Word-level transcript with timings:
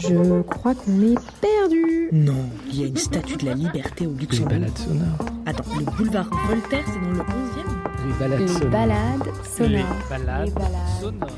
Je 0.00 0.42
crois 0.42 0.74
qu'on 0.74 1.02
est 1.02 1.18
perdu. 1.40 2.08
Non, 2.12 2.48
il 2.68 2.80
y 2.80 2.84
a 2.84 2.86
une 2.86 2.96
statue 2.96 3.36
de 3.36 3.46
la 3.46 3.54
liberté 3.54 4.06
au 4.06 4.12
Les 4.12 4.20
Luxembourg. 4.20 4.48
balades 4.48 4.78
sonores. 4.78 5.26
Attends, 5.46 5.64
le 5.78 5.84
boulevard 5.84 6.30
Voltaire, 6.48 6.84
c'est 6.86 7.00
dans 7.00 7.10
le 7.10 7.18
11e 7.18 8.06
Les 8.06 8.12
balades 8.18 8.40
Les 8.40 8.48
sonores. 8.48 8.70
balades 8.70 9.44
sonores. 9.44 9.96
Les 10.10 10.18
balades 10.18 10.46
Les 10.46 10.52
balades 10.52 10.88
sonores. 11.00 11.30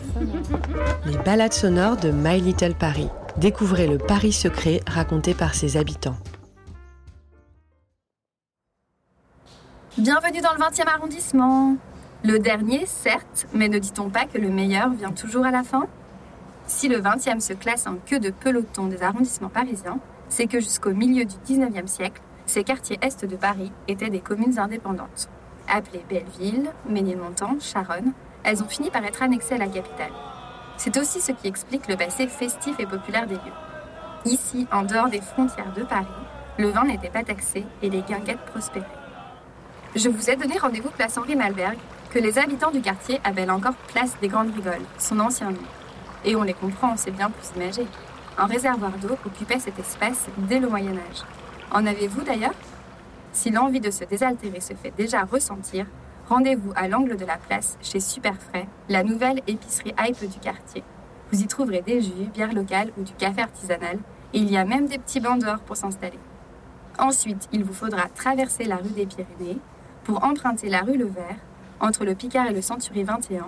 Les 1.06 1.16
balades 1.18 1.52
sonores 1.52 1.96
de 1.96 2.10
My 2.12 2.40
Little 2.40 2.74
Paris. 2.74 3.08
Découvrez 3.38 3.86
le 3.88 3.98
Paris 3.98 4.32
secret 4.32 4.80
raconté 4.86 5.34
par 5.34 5.54
ses 5.54 5.76
habitants. 5.76 6.16
Bienvenue 9.98 10.40
dans 10.40 10.52
le 10.52 10.58
20e 10.58 10.86
arrondissement. 10.86 11.76
Le 12.24 12.38
dernier, 12.38 12.86
certes, 12.86 13.46
mais 13.52 13.68
ne 13.68 13.78
dit-on 13.78 14.08
pas 14.08 14.26
que 14.26 14.38
le 14.38 14.48
meilleur 14.48 14.90
vient 14.90 15.10
toujours 15.12 15.44
à 15.44 15.50
la 15.50 15.64
fin? 15.64 15.86
Si 16.74 16.88
le 16.88 17.00
20e 17.00 17.38
se 17.40 17.52
classe 17.52 17.86
en 17.86 17.96
queue 17.96 18.18
de 18.18 18.30
peloton 18.30 18.86
des 18.86 19.02
arrondissements 19.02 19.50
parisiens, 19.50 19.98
c'est 20.30 20.46
que 20.46 20.58
jusqu'au 20.58 20.94
milieu 20.94 21.26
du 21.26 21.36
19e 21.46 21.86
siècle, 21.86 22.22
ces 22.46 22.64
quartiers 22.64 22.98
est 23.02 23.26
de 23.26 23.36
Paris 23.36 23.70
étaient 23.88 24.08
des 24.08 24.20
communes 24.20 24.58
indépendantes. 24.58 25.28
Appelées 25.68 26.04
Belleville, 26.08 26.70
Ménilmontant, 26.88 27.58
Charonne, 27.60 28.12
elles 28.42 28.62
ont 28.62 28.68
fini 28.68 28.90
par 28.90 29.04
être 29.04 29.22
annexées 29.22 29.54
à 29.56 29.58
la 29.58 29.68
capitale. 29.68 30.12
C'est 30.78 30.96
aussi 30.96 31.20
ce 31.20 31.32
qui 31.32 31.46
explique 31.46 31.86
le 31.88 31.96
passé 31.96 32.26
festif 32.26 32.74
et 32.80 32.86
populaire 32.86 33.26
des 33.26 33.34
lieux. 33.34 34.24
Ici, 34.24 34.66
en 34.72 34.82
dehors 34.82 35.10
des 35.10 35.20
frontières 35.20 35.74
de 35.74 35.84
Paris, 35.84 36.06
le 36.58 36.70
vin 36.70 36.84
n'était 36.84 37.10
pas 37.10 37.22
taxé 37.22 37.66
et 37.82 37.90
les 37.90 38.00
guinguettes 38.00 38.46
prospéraient. 38.46 38.86
Je 39.94 40.08
vous 40.08 40.30
ai 40.30 40.36
donné 40.36 40.56
rendez-vous 40.56 40.90
place 40.90 41.18
Henri 41.18 41.36
Malberg, 41.36 41.76
que 42.10 42.18
les 42.18 42.38
habitants 42.38 42.72
du 42.72 42.80
quartier 42.80 43.20
appellent 43.24 43.50
encore 43.50 43.76
place 43.92 44.16
des 44.22 44.28
Grandes 44.28 44.54
Rigoles, 44.54 44.86
son 44.98 45.20
ancien 45.20 45.50
nom. 45.50 45.58
Et 46.24 46.36
on 46.36 46.42
les 46.42 46.54
comprend, 46.54 46.96
c'est 46.96 47.10
bien 47.10 47.30
plus 47.30 47.50
imagé. 47.56 47.86
Un 48.38 48.46
réservoir 48.46 48.92
d'eau 48.92 49.16
occupait 49.26 49.58
cet 49.58 49.78
espace 49.78 50.26
dès 50.38 50.60
le 50.60 50.68
Moyen 50.68 50.92
Âge. 50.92 51.22
En 51.70 51.86
avez-vous 51.86 52.22
d'ailleurs? 52.22 52.54
Si 53.32 53.50
l'envie 53.50 53.80
de 53.80 53.90
se 53.90 54.04
désaltérer 54.04 54.60
se 54.60 54.74
fait 54.74 54.92
déjà 54.96 55.24
ressentir, 55.24 55.86
rendez-vous 56.28 56.72
à 56.76 56.86
l'angle 56.86 57.16
de 57.16 57.24
la 57.24 57.38
place 57.38 57.78
chez 57.80 57.98
Superfrais, 57.98 58.68
la 58.88 59.02
nouvelle 59.02 59.42
épicerie 59.46 59.94
hype 59.98 60.30
du 60.30 60.38
quartier. 60.38 60.84
Vous 61.30 61.40
y 61.42 61.46
trouverez 61.46 61.80
des 61.80 62.02
jus, 62.02 62.28
bières 62.32 62.52
locales 62.52 62.92
ou 62.98 63.02
du 63.02 63.12
café 63.14 63.40
artisanal, 63.42 63.98
et 64.34 64.38
il 64.38 64.50
y 64.50 64.56
a 64.56 64.64
même 64.64 64.86
des 64.86 64.98
petits 64.98 65.20
bancs 65.20 65.40
dehors 65.40 65.60
pour 65.60 65.76
s'installer. 65.76 66.18
Ensuite, 66.98 67.48
il 67.52 67.64
vous 67.64 67.72
faudra 67.72 68.08
traverser 68.14 68.64
la 68.64 68.76
rue 68.76 68.90
des 68.90 69.06
Pyrénées 69.06 69.58
pour 70.04 70.22
emprunter 70.24 70.68
la 70.68 70.82
rue 70.82 70.98
Le 70.98 71.06
Vert, 71.06 71.36
entre 71.80 72.04
le 72.04 72.14
Picard 72.14 72.48
et 72.48 72.52
le 72.52 72.60
Century 72.60 73.02
21, 73.02 73.46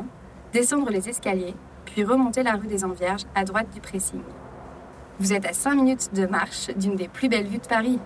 descendre 0.52 0.90
les 0.90 1.08
escaliers, 1.08 1.54
puis 1.94 2.02
remonter 2.02 2.42
la 2.42 2.54
rue 2.54 2.66
des 2.66 2.84
Envierges 2.84 3.22
à 3.36 3.44
droite 3.44 3.68
du 3.72 3.80
pressing. 3.80 4.20
Vous 5.20 5.32
êtes 5.32 5.46
à 5.46 5.52
5 5.52 5.76
minutes 5.76 6.12
de 6.12 6.26
marche 6.26 6.70
d'une 6.76 6.96
des 6.96 7.06
plus 7.06 7.28
belles 7.28 7.46
vues 7.46 7.58
de 7.58 7.68
Paris. 7.68 8.00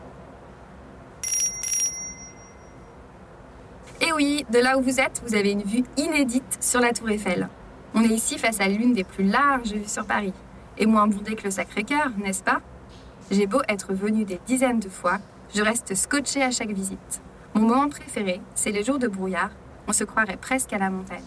Et 4.02 4.12
oui, 4.12 4.44
de 4.52 4.58
là 4.58 4.76
où 4.76 4.82
vous 4.82 5.00
êtes, 5.00 5.22
vous 5.26 5.34
avez 5.34 5.52
une 5.52 5.62
vue 5.62 5.84
inédite 5.96 6.58
sur 6.60 6.82
la 6.82 6.92
Tour 6.92 7.08
Eiffel. 7.08 7.48
On 7.94 8.02
est 8.02 8.08
ici 8.08 8.36
face 8.36 8.60
à 8.60 8.68
l'une 8.68 8.92
des 8.92 9.04
plus 9.04 9.24
larges 9.24 9.72
vues 9.72 9.88
sur 9.88 10.04
Paris, 10.04 10.34
et 10.76 10.84
moins 10.84 11.06
bondée 11.06 11.34
que 11.34 11.44
le 11.44 11.50
Sacré-Cœur, 11.50 12.10
n'est-ce 12.18 12.42
pas? 12.42 12.60
J'ai 13.30 13.46
beau 13.46 13.62
être 13.70 13.94
venue 13.94 14.26
des 14.26 14.38
dizaines 14.46 14.80
de 14.80 14.90
fois, 14.90 15.16
je 15.54 15.62
reste 15.62 15.94
scotchée 15.94 16.42
à 16.42 16.50
chaque 16.50 16.72
visite. 16.72 17.22
Mon 17.54 17.62
moment 17.62 17.88
préféré, 17.88 18.42
c'est 18.54 18.70
les 18.70 18.84
jours 18.84 18.98
de 18.98 19.08
brouillard, 19.08 19.50
on 19.86 19.94
se 19.94 20.04
croirait 20.04 20.36
presque 20.36 20.74
à 20.74 20.78
la 20.78 20.90
montagne. 20.90 21.24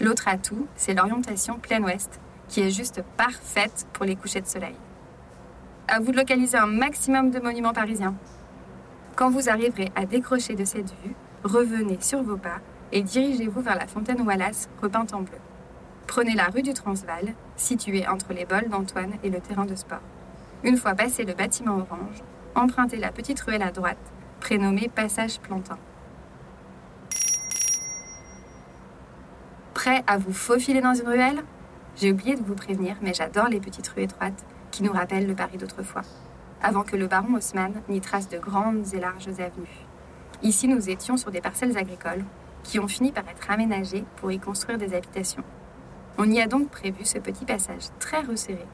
L'autre 0.00 0.28
atout, 0.28 0.66
c'est 0.76 0.94
l'orientation 0.94 1.58
plein 1.58 1.82
ouest, 1.82 2.20
qui 2.48 2.60
est 2.60 2.70
juste 2.70 3.02
parfaite 3.16 3.86
pour 3.92 4.04
les 4.04 4.14
couchers 4.14 4.42
de 4.42 4.46
soleil. 4.46 4.76
À 5.88 6.00
vous 6.00 6.12
de 6.12 6.16
localiser 6.16 6.58
un 6.58 6.66
maximum 6.66 7.30
de 7.30 7.40
monuments 7.40 7.72
parisiens. 7.72 8.14
Quand 9.14 9.30
vous 9.30 9.48
arriverez 9.48 9.90
à 9.94 10.04
décrocher 10.04 10.54
de 10.54 10.64
cette 10.64 10.90
vue, 11.02 11.14
revenez 11.44 11.98
sur 12.00 12.22
vos 12.22 12.36
pas 12.36 12.60
et 12.92 13.02
dirigez-vous 13.02 13.62
vers 13.62 13.78
la 13.78 13.86
fontaine 13.86 14.20
Wallace 14.20 14.68
repeinte 14.82 15.14
en 15.14 15.22
bleu. 15.22 15.38
Prenez 16.06 16.34
la 16.34 16.46
rue 16.46 16.62
du 16.62 16.74
Transvaal, 16.74 17.34
située 17.56 18.06
entre 18.06 18.32
les 18.32 18.44
bols 18.44 18.68
d'Antoine 18.68 19.14
et 19.24 19.30
le 19.30 19.40
terrain 19.40 19.64
de 19.64 19.74
sport. 19.74 20.02
Une 20.62 20.76
fois 20.76 20.94
passé 20.94 21.24
le 21.24 21.32
bâtiment 21.32 21.76
orange, 21.78 22.22
empruntez 22.54 22.98
la 22.98 23.12
petite 23.12 23.40
ruelle 23.40 23.62
à 23.62 23.70
droite, 23.70 23.96
prénommée 24.40 24.90
Passage 24.94 25.40
Plantin. 25.40 25.78
Prêt 29.86 30.02
à 30.08 30.18
vous 30.18 30.32
faufiler 30.32 30.80
dans 30.80 30.94
une 30.94 31.06
ruelle? 31.06 31.44
J'ai 31.94 32.10
oublié 32.10 32.34
de 32.34 32.42
vous 32.42 32.56
prévenir, 32.56 32.96
mais 33.02 33.14
j'adore 33.14 33.46
les 33.46 33.60
petites 33.60 33.86
rues 33.86 34.02
étroites 34.02 34.44
qui 34.72 34.82
nous 34.82 34.90
rappellent 34.90 35.28
le 35.28 35.36
Paris 35.36 35.58
d'autrefois, 35.58 36.02
avant 36.60 36.82
que 36.82 36.96
le 36.96 37.06
baron 37.06 37.36
Haussmann 37.36 37.72
n'y 37.88 38.00
trace 38.00 38.28
de 38.28 38.36
grandes 38.36 38.82
et 38.94 38.98
larges 38.98 39.28
avenues. 39.28 39.86
Ici, 40.42 40.66
nous 40.66 40.90
étions 40.90 41.16
sur 41.16 41.30
des 41.30 41.40
parcelles 41.40 41.78
agricoles 41.78 42.24
qui 42.64 42.80
ont 42.80 42.88
fini 42.88 43.12
par 43.12 43.28
être 43.28 43.48
aménagées 43.48 44.02
pour 44.16 44.32
y 44.32 44.40
construire 44.40 44.76
des 44.76 44.92
habitations. 44.92 45.44
On 46.18 46.28
y 46.28 46.40
a 46.40 46.48
donc 46.48 46.68
prévu 46.68 47.04
ce 47.04 47.18
petit 47.18 47.44
passage 47.44 47.84
très 48.00 48.22
resserré 48.22 48.66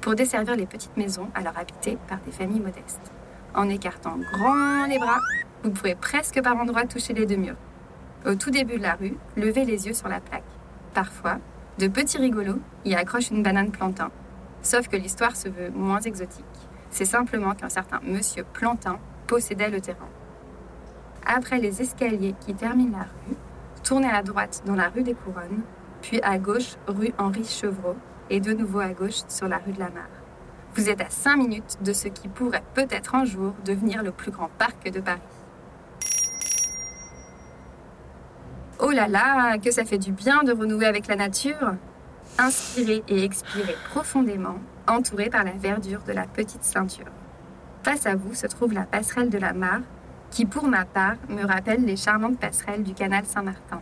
pour 0.00 0.14
desservir 0.14 0.54
les 0.54 0.66
petites 0.66 0.96
maisons 0.96 1.30
alors 1.34 1.58
habitées 1.58 1.98
par 2.06 2.20
des 2.20 2.30
familles 2.30 2.60
modestes. 2.60 3.10
En 3.56 3.68
écartant 3.68 4.18
grand 4.34 4.86
les 4.86 5.00
bras, 5.00 5.18
vous 5.64 5.72
pourrez 5.72 5.96
presque 5.96 6.40
par 6.40 6.56
endroits 6.56 6.86
toucher 6.86 7.12
les 7.12 7.26
deux 7.26 7.38
murs. 7.38 7.58
Au 8.24 8.36
tout 8.36 8.50
début 8.50 8.76
de 8.76 8.82
la 8.82 8.94
rue, 8.94 9.16
levez 9.36 9.64
les 9.64 9.88
yeux 9.88 9.94
sur 9.94 10.06
la 10.06 10.20
plaque. 10.20 10.44
Parfois, 10.94 11.38
de 11.78 11.88
petits 11.88 12.18
rigolos 12.18 12.60
y 12.84 12.94
accrochent 12.94 13.30
une 13.30 13.42
banane 13.42 13.70
plantain. 13.70 14.10
Sauf 14.62 14.88
que 14.88 14.96
l'histoire 14.96 15.36
se 15.36 15.48
veut 15.48 15.70
moins 15.70 16.00
exotique. 16.00 16.44
C'est 16.90 17.04
simplement 17.04 17.54
qu'un 17.54 17.68
certain 17.68 18.00
monsieur 18.02 18.44
Plantin 18.52 18.98
possédait 19.26 19.70
le 19.70 19.80
terrain. 19.80 20.08
Après 21.24 21.58
les 21.58 21.80
escaliers 21.80 22.34
qui 22.40 22.54
terminent 22.54 22.98
la 22.98 23.04
rue, 23.04 23.36
tournez 23.84 24.10
à 24.10 24.22
droite 24.22 24.62
dans 24.66 24.74
la 24.74 24.88
rue 24.88 25.02
des 25.02 25.14
Couronnes, 25.14 25.62
puis 26.02 26.20
à 26.22 26.38
gauche 26.38 26.76
rue 26.86 27.12
Henri 27.18 27.44
Chevreau 27.44 27.94
et 28.28 28.40
de 28.40 28.52
nouveau 28.52 28.80
à 28.80 28.88
gauche 28.88 29.22
sur 29.28 29.48
la 29.48 29.58
rue 29.58 29.72
de 29.72 29.78
la 29.78 29.90
Mare. 29.90 30.08
Vous 30.74 30.88
êtes 30.88 31.00
à 31.00 31.10
5 31.10 31.36
minutes 31.36 31.78
de 31.82 31.92
ce 31.92 32.08
qui 32.08 32.28
pourrait 32.28 32.64
peut-être 32.74 33.14
un 33.14 33.24
jour 33.24 33.54
devenir 33.64 34.02
le 34.02 34.12
plus 34.12 34.30
grand 34.30 34.50
parc 34.58 34.90
de 34.90 35.00
Paris. 35.00 35.20
Oh 38.90 38.92
là 38.92 39.06
là, 39.06 39.56
que 39.58 39.70
ça 39.70 39.84
fait 39.84 39.98
du 39.98 40.10
bien 40.10 40.42
de 40.42 40.50
renouer 40.50 40.84
avec 40.84 41.06
la 41.06 41.14
nature 41.14 41.74
Inspirez 42.38 43.04
et 43.06 43.22
expirez 43.22 43.76
profondément, 43.88 44.56
entouré 44.88 45.30
par 45.30 45.44
la 45.44 45.52
verdure 45.52 46.02
de 46.02 46.12
la 46.12 46.26
petite 46.26 46.64
ceinture. 46.64 47.06
Face 47.84 48.06
à 48.06 48.16
vous 48.16 48.34
se 48.34 48.48
trouve 48.48 48.72
la 48.72 48.82
passerelle 48.82 49.30
de 49.30 49.38
la 49.38 49.52
Mare, 49.52 49.82
qui 50.32 50.44
pour 50.44 50.66
ma 50.66 50.84
part 50.86 51.14
me 51.28 51.44
rappelle 51.44 51.84
les 51.84 51.94
charmantes 51.94 52.40
passerelles 52.40 52.82
du 52.82 52.92
canal 52.92 53.24
Saint-Martin. 53.26 53.80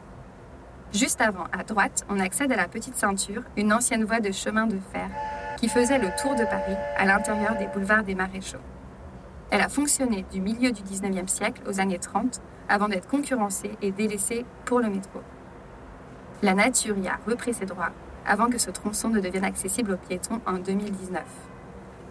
Juste 0.92 1.22
avant, 1.22 1.44
à 1.58 1.62
droite, 1.62 2.04
on 2.10 2.20
accède 2.20 2.52
à 2.52 2.56
la 2.56 2.68
petite 2.68 2.96
ceinture, 2.96 3.44
une 3.56 3.72
ancienne 3.72 4.04
voie 4.04 4.20
de 4.20 4.30
chemin 4.30 4.66
de 4.66 4.78
fer 4.92 5.08
qui 5.58 5.70
faisait 5.70 5.98
le 5.98 6.10
tour 6.20 6.34
de 6.34 6.44
Paris 6.44 6.76
à 6.98 7.06
l'intérieur 7.06 7.56
des 7.56 7.68
boulevards 7.68 8.04
des 8.04 8.14
Maréchaux. 8.14 8.58
Elle 9.50 9.62
a 9.62 9.68
fonctionné 9.68 10.26
du 10.30 10.40
milieu 10.40 10.72
du 10.72 10.82
19e 10.82 11.26
siècle 11.26 11.62
aux 11.66 11.80
années 11.80 11.98
30 11.98 12.40
avant 12.68 12.88
d'être 12.88 13.08
concurrencée 13.08 13.70
et 13.80 13.92
délaissée 13.92 14.44
pour 14.66 14.80
le 14.80 14.90
métro. 14.90 15.20
La 16.42 16.54
nature 16.54 16.98
y 16.98 17.08
a 17.08 17.18
repris 17.26 17.54
ses 17.54 17.64
droits 17.64 17.92
avant 18.26 18.50
que 18.50 18.58
ce 18.58 18.70
tronçon 18.70 19.08
ne 19.08 19.20
devienne 19.20 19.44
accessible 19.44 19.92
aux 19.92 20.08
piétons 20.08 20.40
en 20.46 20.58
2019. 20.58 21.22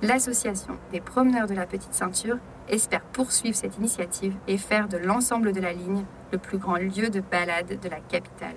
L'association 0.01 0.77
des 0.91 0.99
promeneurs 0.99 1.47
de 1.47 1.53
la 1.53 1.67
petite 1.67 1.93
ceinture 1.93 2.37
espère 2.67 3.01
poursuivre 3.01 3.55
cette 3.55 3.77
initiative 3.77 4.35
et 4.47 4.57
faire 4.57 4.87
de 4.87 4.97
l'ensemble 4.97 5.53
de 5.53 5.61
la 5.61 5.73
ligne 5.73 6.05
le 6.31 6.39
plus 6.39 6.57
grand 6.57 6.77
lieu 6.77 7.09
de 7.09 7.21
balade 7.21 7.79
de 7.79 7.89
la 7.89 7.99
capitale. 7.99 8.55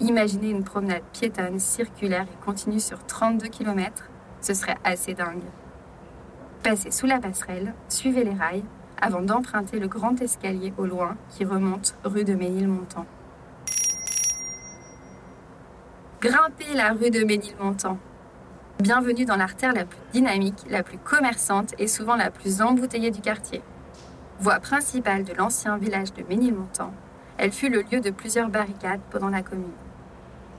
Imaginez 0.00 0.50
une 0.50 0.64
promenade 0.64 1.02
piétonne, 1.12 1.60
circulaire 1.60 2.24
et 2.24 2.44
continue 2.44 2.80
sur 2.80 3.04
32 3.06 3.46
km, 3.46 4.10
ce 4.40 4.52
serait 4.52 4.76
assez 4.82 5.14
dingue. 5.14 5.44
Passez 6.64 6.90
sous 6.90 7.04
la 7.04 7.20
passerelle, 7.20 7.74
suivez 7.90 8.24
les 8.24 8.32
rails, 8.32 8.64
avant 8.98 9.20
d'emprunter 9.20 9.78
le 9.78 9.86
grand 9.86 10.18
escalier 10.22 10.72
au 10.78 10.86
loin 10.86 11.14
qui 11.28 11.44
remonte 11.44 11.94
rue 12.04 12.24
de 12.24 12.32
Ménilmontant. 12.32 13.04
Grimpez 16.22 16.72
la 16.74 16.94
rue 16.94 17.10
de 17.10 17.22
Ménilmontant. 17.22 17.98
Bienvenue 18.80 19.26
dans 19.26 19.36
l'artère 19.36 19.74
la 19.74 19.84
plus 19.84 20.00
dynamique, 20.14 20.64
la 20.70 20.82
plus 20.82 20.96
commerçante 20.96 21.74
et 21.78 21.86
souvent 21.86 22.16
la 22.16 22.30
plus 22.30 22.62
embouteillée 22.62 23.10
du 23.10 23.20
quartier. 23.20 23.60
Voie 24.40 24.58
principale 24.58 25.24
de 25.24 25.34
l'ancien 25.34 25.76
village 25.76 26.14
de 26.14 26.22
Ménilmontant, 26.22 26.94
elle 27.36 27.52
fut 27.52 27.68
le 27.68 27.82
lieu 27.82 28.00
de 28.00 28.08
plusieurs 28.08 28.48
barricades 28.48 29.02
pendant 29.10 29.28
la 29.28 29.42
commune. 29.42 29.68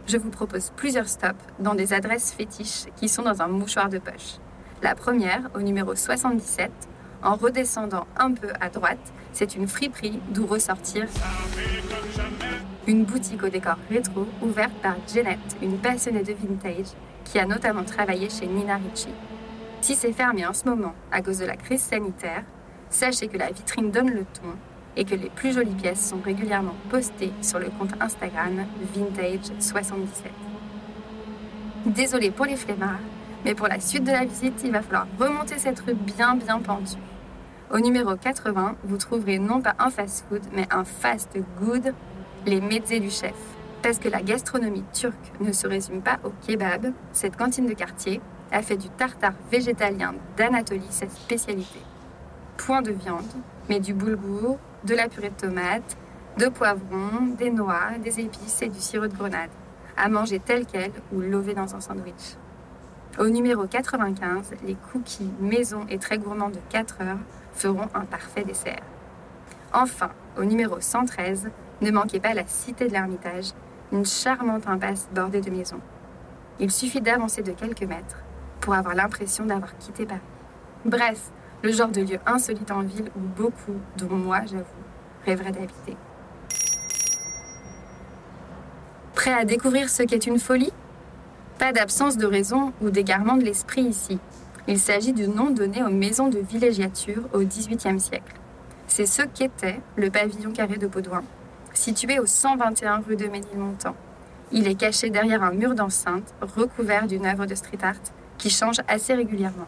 Je 0.06 0.18
vous 0.18 0.30
propose 0.30 0.72
plusieurs 0.76 1.10
stops 1.10 1.44
dans 1.58 1.74
des 1.74 1.94
adresses 1.94 2.32
fétiches 2.32 2.86
qui 2.96 3.10
sont 3.10 3.24
dans 3.24 3.42
un 3.42 3.48
mouchoir 3.48 3.90
de 3.90 3.98
poche. 3.98 4.38
La 4.82 4.94
première, 4.96 5.50
au 5.56 5.62
numéro 5.62 5.96
77, 5.96 6.72
en 7.24 7.36
redescendant 7.36 8.06
un 8.18 8.32
peu 8.32 8.50
à 8.60 8.70
droite, 8.70 9.14
c'est 9.34 9.56
une 9.56 9.68
friperie 9.68 10.20
d'où 10.30 10.46
ressortir 10.46 11.08
une 12.88 13.04
boutique 13.04 13.44
au 13.44 13.50
décor 13.50 13.78
rétro 13.90 14.28
ouverte 14.42 14.74
par 14.82 14.96
Jeannette, 15.12 15.58
une 15.62 15.78
passionnée 15.78 16.24
de 16.24 16.34
vintage 16.34 16.94
qui 17.24 17.40
a 17.40 17.46
notamment 17.46 17.84
travaillé 17.84 18.30
chez 18.30 18.46
Nina 18.46 18.76
Ricci. 18.76 19.10
Si 19.82 19.96
c'est 19.96 20.12
fermé 20.12 20.46
en 20.46 20.54
ce 20.54 20.66
moment 20.66 20.94
à 21.12 21.22
cause 21.22 21.40
de 21.40 21.46
la 21.46 21.56
crise 21.56 21.82
sanitaire, 21.82 22.44
sachez 22.90 23.28
que 23.28 23.38
la 23.38 23.52
vitrine 23.52 23.90
donne 23.90 24.12
le 24.12 24.26
ton 24.26 24.54
et 24.96 25.04
que 25.04 25.16
les 25.16 25.30
plus 25.30 25.54
jolies 25.54 25.74
pièces 25.74 26.10
sont 26.10 26.22
régulièrement 26.24 26.76
postées 26.90 27.34
sur 27.42 27.60
le 27.60 27.68
compte 27.78 27.94
Instagram 28.00 28.66
Vintage77. 28.96 30.30
Désolé 31.88 32.32
pour 32.32 32.46
les 32.46 32.56
flemmards, 32.56 33.00
mais 33.46 33.54
pour 33.54 33.68
la 33.68 33.80
suite 33.80 34.04
de 34.04 34.12
la 34.12 34.26
visite, 34.26 34.62
il 34.66 34.72
va 34.72 34.82
falloir 34.82 35.08
remonter 35.20 35.60
cette 35.60 35.80
rue 35.80 35.94
bien 35.94 36.36
bien 36.36 36.60
pentue. 36.60 36.98
Au 37.72 37.80
numéro 37.80 38.16
80, 38.16 38.76
vous 38.84 38.98
trouverez 38.98 39.38
non 39.38 39.62
pas 39.62 39.76
un 39.78 39.92
fast-food, 39.92 40.42
mais 40.54 40.68
un 40.72 40.84
fast-good, 40.84 41.94
les 42.48 42.60
mezzés 42.60 43.00
du 43.00 43.12
chef. 43.12 43.36
Parce 43.84 44.00
que 44.00 44.10
la 44.10 44.24
gastronomie 44.24 44.84
turque 44.94 45.32
ne 45.40 45.52
se 45.52 45.68
résume 45.68 46.02
pas 46.02 46.18
au 46.24 46.32
kebab, 46.46 46.92
cette 47.14 47.38
cantine 47.38 47.68
de 47.68 47.74
quartier 47.74 48.20
a 48.52 48.64
fait 48.64 48.78
du 48.78 48.90
tartare 48.90 49.34
végétalien 49.52 50.16
d'Anatolie 50.38 50.88
sa 50.90 51.08
spécialité. 51.08 51.80
Point 52.58 52.82
de 52.82 52.92
viande, 52.92 53.24
mais 53.70 53.80
du 53.80 53.94
boulgour, 53.94 54.58
de 54.86 54.96
la 54.96 55.08
purée 55.08 55.30
de 55.30 55.48
tomates, 55.48 55.98
de 56.40 56.48
poivrons, 56.48 57.36
des 57.38 57.52
noix, 57.52 57.98
des 58.04 58.20
épices 58.20 58.62
et 58.64 58.70
du 58.70 58.80
sirop 58.80 59.08
de 59.08 59.16
grenade, 59.16 59.52
à 59.98 60.10
manger 60.10 60.40
tel 60.40 60.66
quel 60.66 60.92
ou 61.14 61.20
lové 61.20 61.54
dans 61.54 61.76
un 61.76 61.80
sandwich. 61.80 62.38
Au 63.18 63.30
numéro 63.30 63.66
95, 63.66 64.52
les 64.68 64.76
cookies 64.76 65.32
maison 65.40 65.86
et 65.90 65.98
très 66.00 66.18
gourmands 66.18 66.50
de 66.50 66.60
4 66.70 67.02
heures 67.02 67.18
feront 67.54 67.88
un 67.94 68.02
parfait 68.02 68.44
dessert. 68.44 68.84
Enfin, 69.74 70.10
au 70.38 70.44
numéro 70.44 70.82
113, 70.82 71.50
ne 71.82 71.92
manquez 71.92 72.20
pas 72.20 72.34
la 72.34 72.46
Cité 72.46 72.88
de 72.88 72.92
l'Ermitage, 72.92 73.52
une 73.94 74.06
charmante 74.06 74.68
impasse 74.68 75.08
bordée 75.14 75.40
de 75.40 75.50
maisons. 75.50 75.80
Il 76.60 76.72
suffit 76.72 77.00
d'avancer 77.00 77.42
de 77.42 77.54
quelques 77.54 77.84
mètres 77.84 78.18
pour 78.60 78.74
avoir 78.74 78.96
l'impression 78.96 79.46
d'avoir 79.46 79.78
quitté 79.78 80.06
Paris. 80.06 80.20
Bref, 80.84 81.32
le 81.64 81.72
genre 81.72 81.88
de 81.88 82.02
lieu 82.02 82.20
insolite 82.26 82.72
en 82.72 82.82
ville 82.82 83.10
où 83.16 83.20
beaucoup, 83.20 83.80
dont 83.98 84.14
moi 84.14 84.42
j'avoue, 84.46 84.66
rêveraient 85.26 85.54
d'habiter. 85.54 85.96
Prêt 89.14 89.34
à 89.34 89.46
découvrir 89.46 89.90
ce 89.90 90.04
qu'est 90.04 90.28
une 90.28 90.38
folie? 90.38 90.74
Pas 91.60 91.72
d'absence 91.72 92.18
de 92.18 92.26
raison 92.26 92.74
ou 92.82 92.90
d'égarement 92.90 93.38
de 93.38 93.44
l'esprit 93.44 93.84
ici. 93.84 94.20
Il 94.68 94.80
s'agit 94.80 95.14
du 95.14 95.28
nom 95.28 95.52
donné 95.52 95.84
aux 95.84 95.90
maisons 95.90 96.28
de 96.28 96.40
villégiature 96.40 97.24
au 97.34 97.40
XVIIIe 97.40 98.00
siècle. 98.00 98.36
C'est 98.88 99.06
ce 99.06 99.22
qu'était 99.22 99.80
le 99.96 100.10
pavillon 100.10 100.52
carré 100.52 100.78
de 100.78 100.88
Baudouin, 100.88 101.24
situé 101.74 102.20
au 102.20 102.26
121 102.26 103.00
rue 103.00 103.16
de 103.16 103.28
Ménilmontant. 103.28 103.96
Il 104.52 104.68
est 104.68 104.76
caché 104.76 105.10
derrière 105.10 105.44
un 105.44 105.52
mur 105.52 105.76
d'enceinte 105.76 106.34
recouvert 106.42 107.08
d'une 107.08 107.26
œuvre 107.26 107.46
de 107.46 107.56
street 107.56 107.84
art 107.84 107.96
qui 108.38 108.50
change 108.50 108.82
assez 108.88 109.14
régulièrement. 109.14 109.68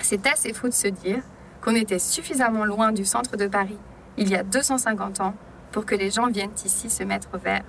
C'est 0.00 0.26
assez 0.26 0.52
fou 0.52 0.68
de 0.68 0.74
se 0.74 0.88
dire 0.88 1.22
qu'on 1.60 1.74
était 1.74 1.98
suffisamment 1.98 2.64
loin 2.64 2.92
du 2.92 3.04
centre 3.04 3.36
de 3.36 3.46
Paris 3.46 3.78
il 4.16 4.28
y 4.28 4.36
a 4.36 4.42
250 4.42 5.20
ans 5.20 5.34
pour 5.70 5.86
que 5.86 5.94
les 5.94 6.10
gens 6.10 6.28
viennent 6.28 6.50
ici 6.64 6.90
se 6.90 7.02
mettre 7.02 7.28
au 7.34 7.38
vert. 7.38 7.64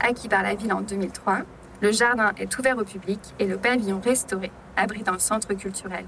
Acquis 0.00 0.28
par 0.28 0.42
la 0.42 0.54
ville 0.54 0.72
en 0.72 0.80
2003, 0.80 1.40
le 1.80 1.92
jardin 1.92 2.32
est 2.38 2.58
ouvert 2.58 2.76
au 2.76 2.84
public 2.84 3.20
et 3.38 3.46
le 3.46 3.56
pavillon 3.56 4.00
restauré 4.00 4.50
abrite 4.76 5.08
un 5.08 5.18
centre 5.18 5.54
culturel. 5.54 6.04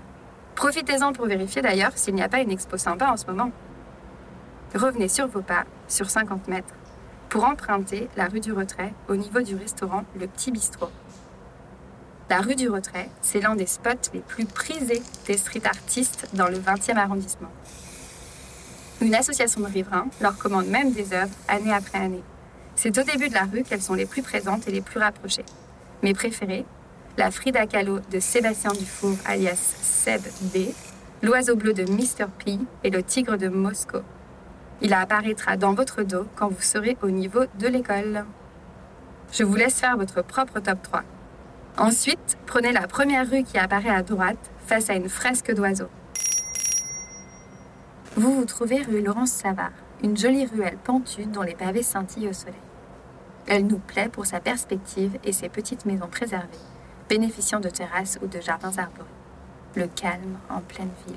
Profitez-en 0.56 1.12
pour 1.12 1.26
vérifier 1.26 1.62
d'ailleurs 1.62 1.92
s'il 1.94 2.14
n'y 2.14 2.22
a 2.22 2.28
pas 2.28 2.40
une 2.40 2.50
expo 2.50 2.76
sympa 2.76 3.06
en 3.06 3.16
ce 3.16 3.26
moment. 3.26 3.52
Revenez 4.74 5.08
sur 5.08 5.26
vos 5.26 5.42
pas, 5.42 5.64
sur 5.88 6.10
50 6.10 6.48
mètres, 6.48 6.74
pour 7.28 7.44
emprunter 7.44 8.08
la 8.16 8.26
rue 8.26 8.40
du 8.40 8.52
Retrait 8.52 8.92
au 9.08 9.14
niveau 9.14 9.40
du 9.40 9.54
restaurant 9.54 10.04
Le 10.18 10.26
Petit 10.26 10.50
Bistrot. 10.50 10.90
La 12.28 12.40
rue 12.40 12.56
du 12.56 12.68
Retrait, 12.68 13.08
c'est 13.22 13.40
l'un 13.40 13.56
des 13.56 13.66
spots 13.66 14.10
les 14.12 14.20
plus 14.20 14.46
prisés 14.46 15.02
des 15.26 15.36
street 15.36 15.62
artistes 15.64 16.28
dans 16.34 16.48
le 16.48 16.58
20e 16.58 16.96
arrondissement. 16.96 17.50
Une 19.00 19.14
association 19.14 19.60
de 19.62 19.66
riverains 19.66 20.08
leur 20.20 20.36
commande 20.36 20.66
même 20.66 20.92
des 20.92 21.12
œuvres 21.12 21.34
année 21.48 21.72
après 21.72 21.98
année. 21.98 22.22
C'est 22.76 22.96
au 22.98 23.02
début 23.02 23.28
de 23.28 23.34
la 23.34 23.44
rue 23.44 23.62
qu'elles 23.62 23.82
sont 23.82 23.94
les 23.94 24.06
plus 24.06 24.22
présentes 24.22 24.68
et 24.68 24.72
les 24.72 24.80
plus 24.80 25.00
rapprochées. 25.00 25.44
Mes 26.02 26.14
préférées, 26.14 26.64
la 27.18 27.30
Frida 27.30 27.66
Kahlo 27.66 27.98
de 28.10 28.20
Sébastien 28.20 28.72
Dufour 28.72 29.16
alias 29.26 29.74
Seb 29.82 30.22
B, 30.54 30.70
l'oiseau 31.22 31.56
bleu 31.56 31.74
de 31.74 31.82
Mr. 31.82 32.26
P 32.42 32.58
et 32.84 32.90
le 32.90 33.02
tigre 33.02 33.36
de 33.36 33.48
Moscou. 33.48 33.98
Il 34.80 34.94
apparaîtra 34.94 35.58
dans 35.58 35.74
votre 35.74 36.02
dos 36.02 36.26
quand 36.36 36.48
vous 36.48 36.62
serez 36.62 36.96
au 37.02 37.10
niveau 37.10 37.44
de 37.58 37.68
l'école. 37.68 38.24
Je 39.30 39.44
vous 39.44 39.54
laisse 39.56 39.78
faire 39.78 39.98
votre 39.98 40.22
propre 40.22 40.60
top 40.60 40.80
3. 40.82 41.02
Ensuite, 41.76 42.38
prenez 42.46 42.72
la 42.72 42.86
première 42.86 43.28
rue 43.28 43.42
qui 43.42 43.58
apparaît 43.58 43.90
à 43.90 44.02
droite 44.02 44.50
face 44.66 44.88
à 44.88 44.94
une 44.94 45.10
fresque 45.10 45.52
d'oiseaux. 45.52 45.90
Vous 48.16 48.34
vous 48.34 48.46
trouvez 48.46 48.82
rue 48.82 49.02
Laurence 49.02 49.32
Savard, 49.32 49.72
une 50.02 50.16
jolie 50.16 50.46
ruelle 50.46 50.78
pentue 50.82 51.26
dont 51.26 51.42
les 51.42 51.54
pavés 51.54 51.82
scintillent 51.82 52.28
au 52.28 52.32
soleil. 52.32 52.69
Elle 53.46 53.66
nous 53.66 53.78
plaît 53.78 54.08
pour 54.08 54.26
sa 54.26 54.40
perspective 54.40 55.18
et 55.24 55.32
ses 55.32 55.48
petites 55.48 55.86
maisons 55.86 56.08
préservées, 56.08 56.46
bénéficiant 57.08 57.60
de 57.60 57.68
terrasses 57.68 58.18
ou 58.22 58.26
de 58.26 58.40
jardins 58.40 58.76
arborés. 58.78 59.08
Le 59.74 59.86
calme 59.86 60.38
en 60.48 60.60
pleine 60.60 60.90
ville. 61.06 61.16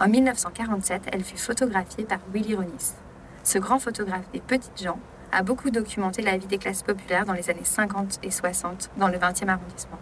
En 0.00 0.08
1947, 0.08 1.02
elle 1.12 1.24
fut 1.24 1.38
photographiée 1.38 2.04
par 2.04 2.18
Willy 2.32 2.54
Ronis. 2.54 2.94
Ce 3.42 3.58
grand 3.58 3.78
photographe 3.78 4.30
des 4.32 4.40
petites 4.40 4.82
gens 4.82 4.98
a 5.32 5.42
beaucoup 5.42 5.70
documenté 5.70 6.22
la 6.22 6.36
vie 6.36 6.46
des 6.46 6.58
classes 6.58 6.82
populaires 6.82 7.24
dans 7.24 7.32
les 7.32 7.50
années 7.50 7.64
50 7.64 8.20
et 8.22 8.30
60 8.30 8.90
dans 8.96 9.08
le 9.08 9.18
20e 9.18 9.48
arrondissement. 9.48 9.98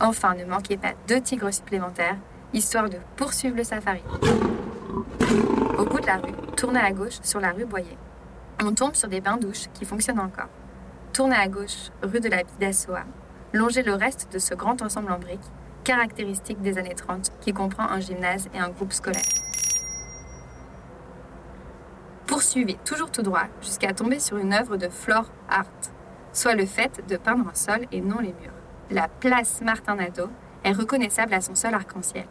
Enfin, 0.00 0.34
ne 0.34 0.44
manquez 0.44 0.76
pas 0.76 0.92
deux 1.08 1.20
tigres 1.20 1.52
supplémentaires, 1.52 2.16
histoire 2.52 2.88
de 2.88 2.98
poursuivre 3.16 3.56
le 3.56 3.64
safari. 3.64 4.02
Au 5.76 5.84
bout 5.84 6.00
de 6.00 6.06
la 6.06 6.16
rue, 6.18 6.32
tournez 6.56 6.80
à 6.80 6.92
gauche 6.92 7.18
sur 7.22 7.40
la 7.40 7.50
rue 7.50 7.64
Boyer. 7.64 7.96
On 8.60 8.74
tombe 8.74 8.94
sur 8.94 9.08
des 9.08 9.20
bains-douches 9.20 9.68
qui 9.72 9.84
fonctionnent 9.84 10.18
encore. 10.18 10.48
Tournez 11.12 11.36
à 11.36 11.46
gauche, 11.46 11.90
rue 12.02 12.18
de 12.18 12.28
la 12.28 12.42
Bidassoa. 12.42 13.04
Longez 13.52 13.82
le 13.82 13.94
reste 13.94 14.32
de 14.32 14.38
ce 14.38 14.54
grand 14.54 14.82
ensemble 14.82 15.12
en 15.12 15.18
briques, 15.18 15.38
caractéristique 15.84 16.60
des 16.60 16.76
années 16.76 16.94
30, 16.94 17.30
qui 17.40 17.52
comprend 17.52 17.88
un 17.88 18.00
gymnase 18.00 18.48
et 18.52 18.58
un 18.58 18.70
groupe 18.70 18.92
scolaire. 18.92 19.22
Poursuivez 22.26 22.76
toujours 22.84 23.12
tout 23.12 23.22
droit 23.22 23.46
jusqu'à 23.62 23.92
tomber 23.92 24.18
sur 24.18 24.36
une 24.38 24.52
œuvre 24.52 24.76
de 24.76 24.88
Flore 24.88 25.30
Art, 25.48 25.66
soit 26.32 26.54
le 26.54 26.66
fait 26.66 27.06
de 27.08 27.16
peindre 27.16 27.48
un 27.48 27.54
sol 27.54 27.86
et 27.92 28.00
non 28.00 28.18
les 28.18 28.34
murs. 28.34 28.52
La 28.90 29.06
place 29.06 29.60
Martin 29.62 29.94
Nadeau 29.94 30.28
est 30.64 30.72
reconnaissable 30.72 31.32
à 31.32 31.40
son 31.40 31.54
seul 31.54 31.74
arc-en-ciel. 31.74 32.26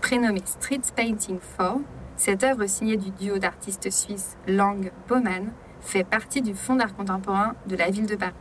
Prénommée 0.00 0.42
Street 0.44 0.80
Painting 0.94 1.38
4, 1.58 1.78
cette 2.18 2.42
œuvre 2.42 2.66
signée 2.66 2.96
du 2.96 3.10
duo 3.12 3.38
d'artistes 3.38 3.90
suisses 3.90 4.36
Lang 4.48 4.90
Baumann 5.06 5.52
fait 5.80 6.02
partie 6.02 6.42
du 6.42 6.52
Fonds 6.52 6.74
d'art 6.74 6.94
contemporain 6.94 7.54
de 7.66 7.76
la 7.76 7.90
ville 7.90 8.06
de 8.06 8.16
Paris. 8.16 8.34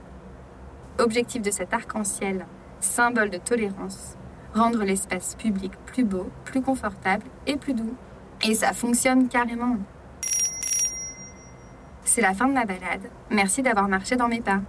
Objectif 0.98 1.43
de 1.43 1.51
cet 1.51 1.75
arc-en-ciel, 1.75 2.48
symbole 2.79 3.29
de 3.29 3.38
tolérance, 3.38 4.17
rendre 4.55 4.84
l'espace 4.84 5.36
public 5.36 5.72
plus 5.86 6.03
beau, 6.03 6.27
plus 6.43 6.60
confortable 6.60 7.27
et 7.46 7.55
plus 7.55 7.75
doux. 7.75 7.93
Et 8.43 8.55
ça 8.55 8.74
fonctionne 8.74 9.29
carrément. 9.29 9.77
C'est 12.03 12.22
la 12.22 12.34
fin 12.34 12.48
de 12.48 12.53
ma 12.53 12.65
balade. 12.65 13.12
Merci 13.29 13.62
d'avoir 13.62 13.88
marché 13.88 14.15
dans 14.15 14.27
mes 14.27 14.41
pas. 14.41 14.62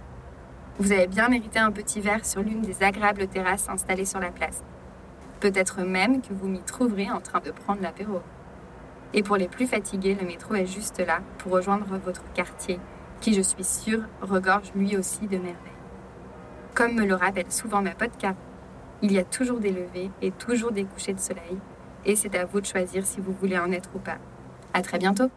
Vous 0.77 0.91
avez 0.91 1.07
bien 1.07 1.29
mérité 1.29 1.57
un 1.57 1.71
petit 1.71 1.99
verre 1.99 2.25
sur 2.25 2.43
l'une 2.43 2.61
des 2.61 2.83
agréables 2.83 3.27
terrasses 3.27 3.69
installées 3.69 4.05
sur 4.05 4.19
la 4.19 4.29
place. 4.29 4.63
Peut-être 5.39 5.81
même 5.81 6.21
que 6.21 6.31
vous 6.31 6.47
m'y 6.47 6.61
trouverez 6.61 7.09
en 7.09 7.21
train 7.21 7.39
de 7.39 7.49
prendre 7.49 7.81
l'apéro. 7.81 8.21
Et 9.13 9.23
pour 9.23 9.37
les 9.37 9.47
plus 9.47 9.65
fatigués, 9.65 10.15
le 10.19 10.27
métro 10.27 10.53
est 10.55 10.67
juste 10.67 10.99
là 10.99 11.19
pour 11.39 11.53
rejoindre 11.53 11.85
votre 12.03 12.23
quartier, 12.33 12.79
qui 13.21 13.33
je 13.33 13.41
suis 13.41 13.63
sûre 13.63 14.03
regorge 14.21 14.71
lui 14.75 14.95
aussi 14.97 15.21
de 15.21 15.37
merveilles. 15.37 15.55
Comme 16.75 16.93
me 16.93 17.05
le 17.05 17.15
rappelle 17.15 17.51
souvent 17.51 17.81
ma 17.81 17.95
podcast, 17.95 18.37
il 19.01 19.11
y 19.11 19.19
a 19.19 19.23
toujours 19.23 19.59
des 19.59 19.71
levées 19.71 20.11
et 20.21 20.31
toujours 20.31 20.71
des 20.71 20.83
couchers 20.83 21.13
de 21.13 21.19
soleil, 21.19 21.57
et 22.05 22.15
c'est 22.15 22.35
à 22.35 22.45
vous 22.45 22.61
de 22.61 22.65
choisir 22.65 23.05
si 23.05 23.19
vous 23.19 23.33
voulez 23.33 23.57
en 23.57 23.71
être 23.71 23.89
ou 23.95 23.99
pas. 23.99 24.17
À 24.73 24.81
très 24.81 24.99
bientôt! 24.99 25.29